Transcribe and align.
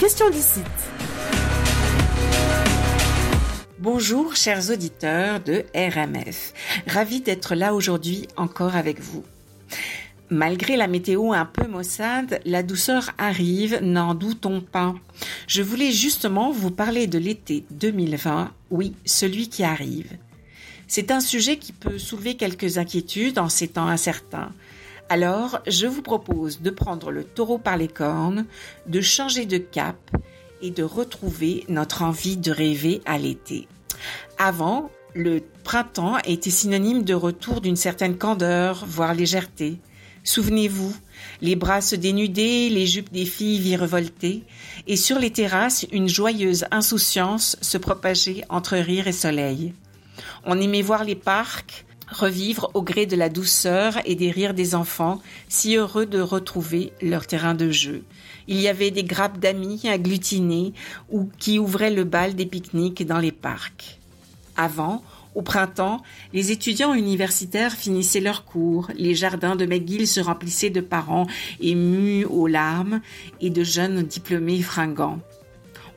question 0.00 0.30
d'ici. 0.30 0.62
Bonjour 3.78 4.34
chers 4.34 4.70
auditeurs 4.70 5.40
de 5.40 5.66
RMF. 5.74 6.54
Ravi 6.86 7.20
d'être 7.20 7.54
là 7.54 7.74
aujourd'hui 7.74 8.26
encore 8.38 8.76
avec 8.76 8.98
vous. 8.98 9.24
Malgré 10.30 10.78
la 10.78 10.86
météo 10.86 11.34
un 11.34 11.44
peu 11.44 11.66
maussade, 11.66 12.40
la 12.46 12.62
douceur 12.62 13.10
arrive, 13.18 13.80
n'en 13.82 14.14
doutons 14.14 14.62
pas. 14.62 14.94
Je 15.46 15.60
voulais 15.60 15.92
justement 15.92 16.50
vous 16.50 16.70
parler 16.70 17.06
de 17.06 17.18
l'été 17.18 17.64
2020, 17.72 18.54
oui, 18.70 18.94
celui 19.04 19.50
qui 19.50 19.64
arrive. 19.64 20.16
C'est 20.88 21.10
un 21.10 21.20
sujet 21.20 21.58
qui 21.58 21.72
peut 21.72 21.98
soulever 21.98 22.36
quelques 22.36 22.78
inquiétudes 22.78 23.38
en 23.38 23.50
ces 23.50 23.68
temps 23.68 23.88
incertains. 23.88 24.50
Alors, 25.12 25.58
je 25.66 25.88
vous 25.88 26.02
propose 26.02 26.60
de 26.60 26.70
prendre 26.70 27.10
le 27.10 27.24
taureau 27.24 27.58
par 27.58 27.76
les 27.76 27.88
cornes, 27.88 28.46
de 28.86 29.00
changer 29.00 29.44
de 29.44 29.58
cap 29.58 29.96
et 30.62 30.70
de 30.70 30.84
retrouver 30.84 31.64
notre 31.68 32.02
envie 32.02 32.36
de 32.36 32.52
rêver 32.52 33.02
à 33.06 33.18
l'été. 33.18 33.66
Avant, 34.38 34.88
le 35.16 35.42
printemps 35.64 36.18
était 36.18 36.50
synonyme 36.50 37.02
de 37.02 37.14
retour 37.14 37.60
d'une 37.60 37.74
certaine 37.74 38.18
candeur, 38.18 38.84
voire 38.86 39.12
légèreté. 39.12 39.78
Souvenez-vous, 40.22 40.94
les 41.40 41.56
bras 41.56 41.80
se 41.80 41.96
dénudaient, 41.96 42.68
les 42.70 42.86
jupes 42.86 43.10
des 43.10 43.26
filles 43.26 43.58
virevoltaient, 43.58 44.42
et 44.86 44.96
sur 44.96 45.18
les 45.18 45.32
terrasses, 45.32 45.86
une 45.90 46.08
joyeuse 46.08 46.66
insouciance 46.70 47.56
se 47.60 47.78
propageait 47.78 48.44
entre 48.48 48.76
rire 48.76 49.08
et 49.08 49.12
soleil. 49.12 49.74
On 50.44 50.60
aimait 50.60 50.82
voir 50.82 51.02
les 51.02 51.16
parcs 51.16 51.84
revivre 52.10 52.70
au 52.74 52.82
gré 52.82 53.06
de 53.06 53.16
la 53.16 53.28
douceur 53.28 53.98
et 54.04 54.14
des 54.14 54.30
rires 54.30 54.54
des 54.54 54.74
enfants, 54.74 55.20
si 55.48 55.76
heureux 55.76 56.06
de 56.06 56.20
retrouver 56.20 56.92
leur 57.00 57.26
terrain 57.26 57.54
de 57.54 57.70
jeu. 57.70 58.02
Il 58.48 58.60
y 58.60 58.68
avait 58.68 58.90
des 58.90 59.04
grappes 59.04 59.38
d'amis 59.38 59.82
agglutinés 59.88 60.72
ou 61.10 61.28
qui 61.38 61.58
ouvraient 61.58 61.90
le 61.90 62.04
bal 62.04 62.34
des 62.34 62.46
pique-niques 62.46 63.06
dans 63.06 63.18
les 63.18 63.32
parcs. 63.32 63.98
Avant, 64.56 65.02
au 65.34 65.42
printemps, 65.42 66.02
les 66.32 66.50
étudiants 66.50 66.92
universitaires 66.92 67.72
finissaient 67.72 68.20
leurs 68.20 68.44
cours, 68.44 68.88
les 68.96 69.14
jardins 69.14 69.54
de 69.54 69.64
McGill 69.64 70.08
se 70.08 70.20
remplissaient 70.20 70.70
de 70.70 70.80
parents 70.80 71.26
émus 71.60 72.24
aux 72.24 72.48
larmes 72.48 73.00
et 73.40 73.50
de 73.50 73.62
jeunes 73.62 74.02
diplômés 74.02 74.60
fringants. 74.60 75.20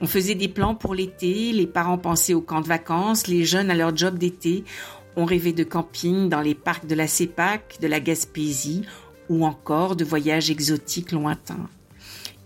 On 0.01 0.07
faisait 0.07 0.35
des 0.35 0.49
plans 0.49 0.75
pour 0.75 0.93
l'été, 0.93 1.51
les 1.51 1.65
parents 1.65 1.97
pensaient 1.97 2.33
au 2.33 2.41
camp 2.41 2.61
de 2.61 2.67
vacances, 2.67 3.27
les 3.27 3.45
jeunes 3.45 3.71
à 3.71 3.75
leur 3.75 3.95
job 3.95 4.17
d'été, 4.17 4.65
on 5.15 5.25
rêvait 5.25 5.53
de 5.53 5.63
camping 5.63 6.29
dans 6.29 6.41
les 6.41 6.55
parcs 6.55 6.87
de 6.87 6.95
la 6.95 7.07
CEPAC, 7.07 7.77
de 7.81 7.87
la 7.87 7.99
Gaspésie 7.99 8.83
ou 9.29 9.45
encore 9.45 9.95
de 9.95 10.03
voyages 10.03 10.49
exotiques 10.49 11.11
lointains. 11.11 11.69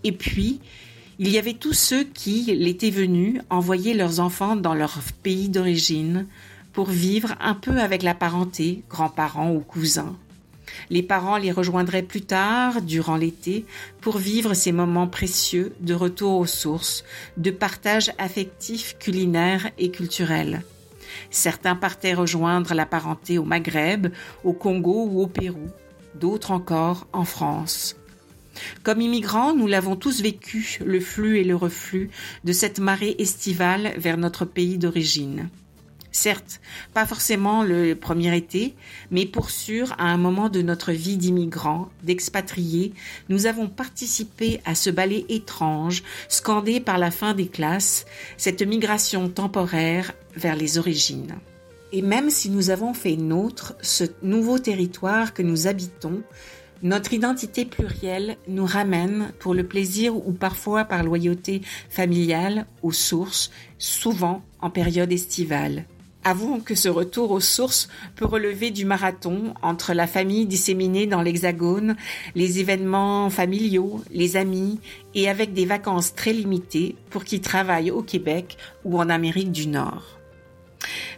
Et 0.04 0.12
puis, 0.12 0.60
il 1.18 1.28
y 1.28 1.38
avait 1.38 1.54
tous 1.54 1.72
ceux 1.72 2.04
qui, 2.04 2.44
l'été 2.56 2.90
venu, 2.90 3.40
envoyaient 3.50 3.94
leurs 3.94 4.20
enfants 4.20 4.54
dans 4.54 4.74
leur 4.74 4.98
pays 5.22 5.48
d'origine, 5.48 6.26
pour 6.72 6.90
vivre 6.90 7.34
un 7.40 7.54
peu 7.54 7.80
avec 7.80 8.04
la 8.04 8.14
parenté, 8.14 8.84
grands-parents 8.88 9.50
ou 9.50 9.58
cousins. 9.58 10.16
Les 10.90 11.02
parents 11.02 11.36
les 11.36 11.50
rejoindraient 11.50 12.02
plus 12.02 12.20
tard, 12.22 12.82
durant 12.82 13.16
l'été, 13.16 13.64
pour 14.00 14.18
vivre 14.18 14.54
ces 14.54 14.70
moments 14.70 15.08
précieux 15.08 15.74
de 15.80 15.94
retour 15.94 16.38
aux 16.38 16.46
sources, 16.46 17.04
de 17.36 17.50
partage 17.50 18.12
affectif, 18.18 18.96
culinaire 19.00 19.70
et 19.78 19.90
culturel. 19.90 20.62
Certains 21.30 21.76
partaient 21.76 22.14
rejoindre 22.14 22.74
la 22.74 22.86
parenté 22.86 23.38
au 23.38 23.44
Maghreb, 23.44 24.08
au 24.44 24.52
Congo 24.52 25.08
ou 25.10 25.22
au 25.22 25.26
Pérou, 25.26 25.68
d'autres 26.14 26.50
encore 26.50 27.06
en 27.12 27.24
France. 27.24 27.96
Comme 28.82 29.00
immigrants, 29.00 29.54
nous 29.54 29.66
l'avons 29.66 29.96
tous 29.96 30.20
vécu, 30.20 30.80
le 30.84 31.00
flux 31.00 31.38
et 31.38 31.44
le 31.44 31.54
reflux 31.54 32.10
de 32.44 32.52
cette 32.52 32.80
marée 32.80 33.14
estivale 33.18 33.92
vers 33.96 34.16
notre 34.16 34.44
pays 34.44 34.78
d'origine. 34.78 35.48
Certes, 36.10 36.60
pas 36.94 37.06
forcément 37.06 37.62
le 37.62 37.94
premier 37.94 38.34
été, 38.36 38.74
mais 39.10 39.26
pour 39.26 39.50
sûr, 39.50 39.92
à 39.98 40.04
un 40.04 40.16
moment 40.16 40.48
de 40.48 40.62
notre 40.62 40.92
vie 40.92 41.16
d'immigrants, 41.16 41.90
d'expatriés, 42.02 42.94
nous 43.28 43.46
avons 43.46 43.68
participé 43.68 44.60
à 44.64 44.74
ce 44.74 44.90
ballet 44.90 45.26
étrange, 45.28 46.02
scandé 46.28 46.80
par 46.80 46.98
la 46.98 47.10
fin 47.10 47.34
des 47.34 47.48
classes, 47.48 48.06
cette 48.36 48.62
migration 48.62 49.28
temporaire 49.28 50.14
vers 50.34 50.56
les 50.56 50.78
origines. 50.78 51.36
Et 51.92 52.02
même 52.02 52.30
si 52.30 52.50
nous 52.50 52.70
avons 52.70 52.94
fait 52.94 53.16
nôtre 53.16 53.74
ce 53.80 54.04
nouveau 54.22 54.58
territoire 54.58 55.34
que 55.34 55.42
nous 55.42 55.66
habitons, 55.66 56.22
notre 56.82 57.12
identité 57.12 57.64
plurielle 57.64 58.36
nous 58.46 58.66
ramène, 58.66 59.32
pour 59.40 59.52
le 59.52 59.66
plaisir 59.66 60.14
ou 60.16 60.32
parfois 60.32 60.84
par 60.84 61.02
loyauté 61.02 61.60
familiale, 61.90 62.66
aux 62.82 62.92
sources, 62.92 63.50
souvent 63.78 64.42
en 64.60 64.70
période 64.70 65.12
estivale. 65.12 65.86
Avouons 66.28 66.60
que 66.60 66.74
ce 66.74 66.90
retour 66.90 67.30
aux 67.30 67.40
sources 67.40 67.88
peut 68.14 68.26
relever 68.26 68.70
du 68.70 68.84
marathon 68.84 69.54
entre 69.62 69.94
la 69.94 70.06
famille 70.06 70.44
disséminée 70.44 71.06
dans 71.06 71.22
l'Hexagone, 71.22 71.96
les 72.34 72.58
événements 72.58 73.30
familiaux, 73.30 74.02
les 74.10 74.36
amis, 74.36 74.78
et 75.14 75.30
avec 75.30 75.54
des 75.54 75.64
vacances 75.64 76.14
très 76.14 76.34
limitées 76.34 76.96
pour 77.08 77.24
qui 77.24 77.40
travaillent 77.40 77.90
au 77.90 78.02
Québec 78.02 78.58
ou 78.84 79.00
en 79.00 79.08
Amérique 79.08 79.52
du 79.52 79.68
Nord. 79.68 80.18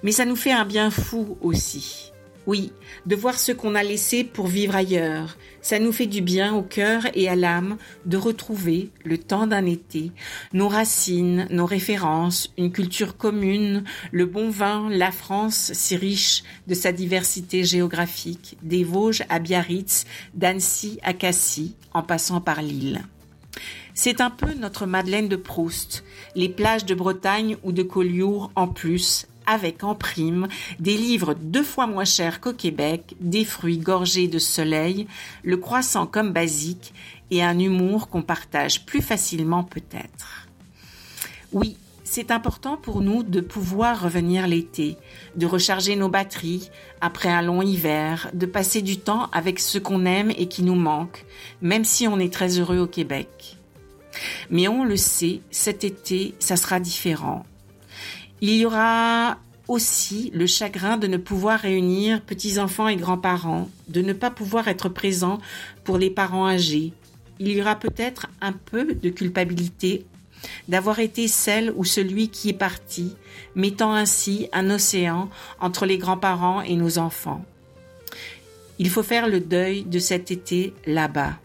Mais 0.05 0.13
ça 0.13 0.25
nous 0.25 0.37
fait 0.37 0.53
un 0.53 0.65
bien 0.65 0.93
fou 0.93 1.37
aussi. 1.41 2.10
Oui, 2.47 2.73
de 3.07 3.15
voir 3.15 3.39
ce 3.39 3.53
qu'on 3.53 3.75
a 3.75 3.83
laissé 3.83 4.25
pour 4.25 4.47
vivre 4.47 4.75
ailleurs. 4.75 5.37
Ça 5.61 5.79
nous 5.79 5.93
fait 5.93 6.07
du 6.07 6.23
bien 6.23 6.55
au 6.55 6.63
cœur 6.63 7.07
et 7.15 7.29
à 7.29 7.37
l'âme 7.37 7.77
de 8.07 8.17
retrouver, 8.17 8.91
le 9.05 9.19
temps 9.19 9.47
d'un 9.47 9.67
été, 9.67 10.11
nos 10.55 10.69
racines, 10.69 11.47
nos 11.51 11.67
références, 11.67 12.53
une 12.57 12.73
culture 12.73 13.19
commune, 13.19 13.85
le 14.11 14.25
bon 14.25 14.49
vin, 14.49 14.89
la 14.89 15.13
France 15.13 15.71
si 15.75 15.97
riche 15.97 16.43
de 16.67 16.75
sa 16.75 16.93
diversité 16.93 17.63
géographique, 17.63 18.57
des 18.63 18.85
Vosges 18.85 19.25
à 19.29 19.39
Biarritz, 19.39 20.07
d'Annecy 20.33 20.99
à 21.03 21.13
Cassis, 21.13 21.75
en 21.93 22.03
passant 22.03 22.41
par 22.41 22.63
Lille. 22.63 23.03
C'est 23.93 24.23
un 24.23 24.31
peu 24.31 24.55
notre 24.55 24.87
Madeleine 24.87 25.29
de 25.29 25.37
Proust, 25.37 26.05
les 26.35 26.49
plages 26.49 26.87
de 26.87 26.95
Bretagne 26.95 27.57
ou 27.65 27.73
de 27.73 27.83
Collioure 27.83 28.51
en 28.55 28.69
plus, 28.69 29.27
avec 29.51 29.85
en 29.85 29.95
prime 29.95 30.49
des 30.79 30.97
livres 30.97 31.35
deux 31.35 31.63
fois 31.63 31.87
moins 31.87 32.05
chers 32.05 32.41
qu'au 32.41 32.53
Québec, 32.53 33.17
des 33.21 33.45
fruits 33.45 33.79
gorgés 33.79 34.29
de 34.29 34.39
soleil, 34.39 35.07
le 35.43 35.57
croissant 35.57 36.07
comme 36.07 36.33
basique 36.33 36.95
et 37.31 37.43
un 37.43 37.59
humour 37.59 38.09
qu'on 38.09 38.23
partage 38.23 38.87
plus 38.87 39.03
facilement 39.03 39.65
peut-être. 39.65 40.49
Oui, 41.53 41.77
c'est 42.05 42.31
important 42.31 42.77
pour 42.77 43.03
nous 43.03 43.23
de 43.23 43.41
pouvoir 43.41 44.03
revenir 44.03 44.47
l'été, 44.47 44.97
de 45.37 45.47
recharger 45.47 45.95
nos 45.95 46.09
batteries 46.09 46.71
après 47.01 47.29
un 47.29 47.43
long 47.43 47.63
hiver, 47.63 48.31
de 48.35 48.47
passer 48.47 48.83
du 48.83 48.99
temps 48.99 49.29
avec 49.33 49.61
ce 49.61 49.79
qu'on 49.79 50.05
aime 50.07 50.33
et 50.37 50.47
qui 50.47 50.63
nous 50.63 50.75
manque, 50.75 51.25
même 51.63 51.85
si 51.85 52.09
on 52.09 52.19
est 52.19 52.33
très 52.33 52.59
heureux 52.59 52.79
au 52.79 52.87
Québec. 52.87 53.57
Mais 54.51 54.67
on 54.67 54.85
le 54.85 54.97
sait, 54.97 55.41
cet 55.51 55.85
été, 55.85 56.35
ça 56.41 56.57
sera 56.57 56.81
différent. 56.81 57.45
Il 58.43 58.55
y 58.55 58.65
aura 58.65 59.39
aussi 59.69 60.31
le 60.35 60.47
chagrin 60.47 60.97
de 60.97 61.07
ne 61.07 61.17
pouvoir 61.17 61.61
réunir 61.61 62.23
petits-enfants 62.23 62.89
et 62.89 62.97
grands-parents, 62.97 63.69
de 63.89 64.01
ne 64.01 64.13
pas 64.13 64.31
pouvoir 64.31 64.69
être 64.69 64.89
présent 64.89 65.39
pour 65.85 65.99
les 65.99 66.11
parents 66.11 66.49
âgés. 66.49 66.93
Il 67.39 67.49
y 67.49 67.61
aura 67.61 67.77
peut-être 67.77 68.29
un 68.41 68.53
peu 68.53 68.95
de 68.95 69.11
culpabilité 69.11 70.07
d'avoir 70.69 70.99
été 71.01 71.29
celle 71.29 71.73
ou 71.77 71.85
celui 71.85 72.29
qui 72.29 72.49
est 72.49 72.55
parti, 72.55 73.15
mettant 73.55 73.93
ainsi 73.93 74.49
un 74.53 74.71
océan 74.71 75.29
entre 75.61 75.85
les 75.85 75.99
grands-parents 75.99 76.63
et 76.63 76.77
nos 76.77 76.99
enfants. 76.99 77.45
Il 78.79 78.89
faut 78.89 79.03
faire 79.03 79.29
le 79.29 79.41
deuil 79.41 79.85
de 79.85 79.99
cet 79.99 80.31
été 80.31 80.73
là-bas. 80.87 81.39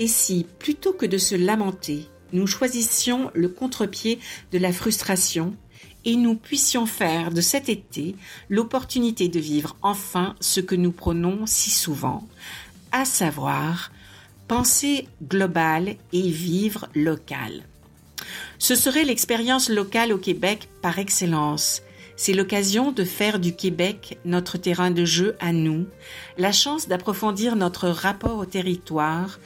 Et 0.00 0.08
si, 0.08 0.46
plutôt 0.58 0.92
que 0.92 1.06
de 1.06 1.18
se 1.18 1.36
lamenter, 1.36 2.08
nous 2.32 2.46
choisissions 2.46 3.30
le 3.34 3.48
contre-pied 3.48 4.18
de 4.52 4.58
la 4.58 4.72
frustration, 4.72 5.54
et 6.04 6.16
nous 6.16 6.34
puissions 6.34 6.86
faire 6.86 7.30
de 7.30 7.40
cet 7.40 7.68
été 7.68 8.16
l'opportunité 8.48 9.28
de 9.28 9.40
vivre 9.40 9.76
enfin 9.82 10.34
ce 10.40 10.60
que 10.60 10.74
nous 10.74 10.92
prenons 10.92 11.46
si 11.46 11.70
souvent, 11.70 12.26
à 12.92 13.04
savoir 13.04 13.90
penser 14.46 15.06
global 15.22 15.96
et 16.12 16.30
vivre 16.30 16.88
local. 16.94 17.64
Ce 18.58 18.74
serait 18.74 19.04
l'expérience 19.04 19.68
locale 19.68 20.12
au 20.12 20.18
Québec 20.18 20.68
par 20.82 20.98
excellence. 20.98 21.82
C'est 22.16 22.32
l'occasion 22.32 22.90
de 22.90 23.04
faire 23.04 23.38
du 23.38 23.54
Québec 23.54 24.18
notre 24.24 24.58
terrain 24.58 24.90
de 24.90 25.04
jeu 25.04 25.36
à 25.38 25.52
nous, 25.52 25.86
la 26.36 26.50
chance 26.50 26.88
d'approfondir 26.88 27.54
notre 27.54 27.88
rapport 27.88 28.38
au 28.38 28.46
territoire 28.46 29.38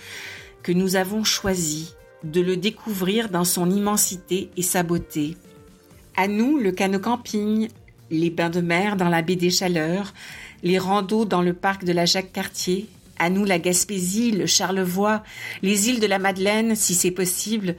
que 0.62 0.72
nous 0.72 0.96
avons 0.96 1.24
choisi, 1.24 1.94
de 2.24 2.40
le 2.40 2.56
découvrir 2.56 3.28
dans 3.28 3.44
son 3.44 3.70
immensité 3.70 4.50
et 4.56 4.62
sa 4.62 4.82
beauté, 4.82 5.36
à 6.16 6.28
nous, 6.28 6.58
le 6.58 6.72
canot 6.72 6.98
camping, 6.98 7.68
les 8.10 8.30
bains 8.30 8.50
de 8.50 8.60
mer 8.60 8.96
dans 8.96 9.08
la 9.08 9.22
baie 9.22 9.36
des 9.36 9.50
Chaleurs, 9.50 10.12
les 10.62 10.78
randos 10.78 11.24
dans 11.24 11.42
le 11.42 11.54
parc 11.54 11.84
de 11.84 11.92
la 11.92 12.04
Jacques-Cartier. 12.04 12.86
À 13.18 13.30
nous, 13.30 13.44
la 13.44 13.58
Gaspésie, 13.58 14.32
le 14.32 14.46
Charlevoix, 14.46 15.22
les 15.62 15.88
îles 15.88 16.00
de 16.00 16.06
la 16.06 16.18
Madeleine, 16.18 16.74
si 16.74 16.94
c'est 16.94 17.10
possible. 17.10 17.76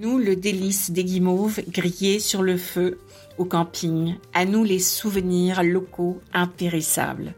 Nous, 0.00 0.18
le 0.18 0.36
délice 0.36 0.90
des 0.90 1.04
guimauves 1.04 1.60
grillés 1.68 2.20
sur 2.20 2.42
le 2.42 2.56
feu 2.56 2.98
au 3.36 3.44
camping, 3.44 4.16
à 4.32 4.44
nous 4.44 4.64
les 4.64 4.78
souvenirs 4.78 5.62
locaux 5.62 6.20
impérissables. 6.32 7.34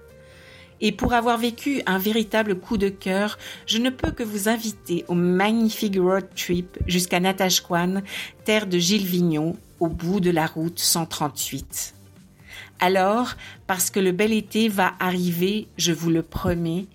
Et 0.81 0.91
pour 0.91 1.13
avoir 1.13 1.39
vécu 1.39 1.81
un 1.87 1.99
véritable 1.99 2.57
coup 2.57 2.77
de 2.77 2.89
cœur, 2.89 3.39
je 3.67 3.79
ne 3.79 3.89
peux 3.89 4.11
que 4.11 4.25
vous 4.25 4.49
inviter 4.49 5.05
au 5.07 5.15
magnifique 5.15 5.97
road 5.97 6.27
trip 6.35 6.77
jusqu'à 6.89 7.21
Natashquan, 7.21 8.03
terre 8.45 8.67
de 8.67 8.79
Gilles 8.79 9.07
Vignon, 9.07 9.57
au 9.82 9.88
bout 9.88 10.20
de 10.20 10.31
la 10.31 10.46
route 10.46 10.79
138. 10.79 11.94
Alors, 12.79 13.34
parce 13.67 13.90
que 13.90 13.99
le 13.99 14.12
bel 14.12 14.32
été 14.32 14.69
va 14.69 14.93
arriver, 15.00 15.67
je 15.76 15.93
vous 15.93 16.08
le 16.08 16.23
promets, 16.23 16.87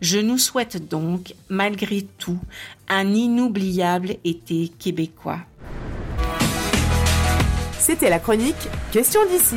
je 0.00 0.20
nous 0.20 0.38
souhaite 0.38 0.88
donc, 0.88 1.34
malgré 1.48 2.02
tout, 2.18 2.38
un 2.88 3.12
inoubliable 3.12 4.14
été 4.22 4.68
québécois. 4.78 5.40
C'était 7.80 8.10
la 8.10 8.20
chronique 8.20 8.54
Question 8.92 9.20
d'ici. 9.28 9.56